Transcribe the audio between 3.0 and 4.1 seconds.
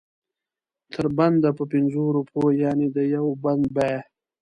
یو بند بیه.